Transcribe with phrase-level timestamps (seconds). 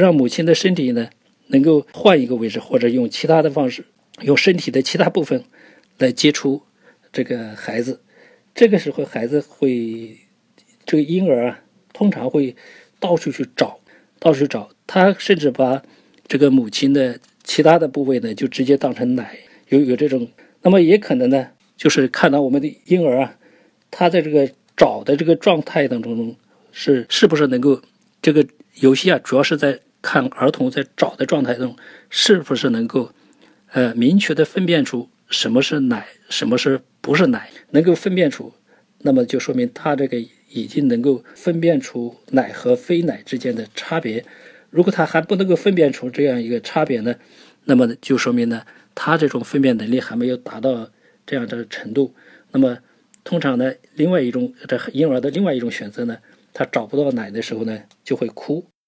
[0.00, 1.10] 让母亲的身体呢
[1.48, 3.84] 能够换一个位置，或者用其他的方式，
[4.22, 5.44] 用身体的其他部分
[5.98, 6.62] 来接触
[7.12, 8.00] 这个孩子。
[8.54, 10.16] 这个时候，孩子会，
[10.84, 11.60] 这个婴儿啊，
[11.92, 12.56] 通常会
[12.98, 13.78] 到处去找，
[14.18, 14.70] 到处找。
[14.86, 15.82] 他甚至把
[16.26, 19.38] 这个母亲的其他的部位呢，就直接当成奶，
[19.68, 20.28] 有有这种。
[20.62, 23.38] 那么也可能呢，就是看到我们的婴儿啊，
[23.90, 26.36] 他在这个找的这个状态当中，
[26.72, 27.80] 是是不是能够
[28.20, 28.44] 这个
[28.80, 31.76] 游戏啊，主要是在看儿童在找的状态中，
[32.08, 33.12] 是不是能够
[33.72, 38.52] 呃明确的分辨出什么是奶，什么是不是奶，能够分辨出，
[38.98, 40.18] 那么就说明他这个
[40.48, 44.24] 已经能够分辨出奶和非奶之间的差别。
[44.70, 47.16] 如果他还不能够分辨出这样一个差别呢，
[47.64, 48.62] 那么就说明呢，
[48.94, 50.90] 他这种分辨能力还没有达到
[51.26, 52.14] 这样的程度。
[52.52, 52.78] 那么
[53.22, 56.18] 通常呢，另外一种这婴儿的另外一种选择呢，
[56.52, 58.64] 他找不到奶的时候呢，就会哭。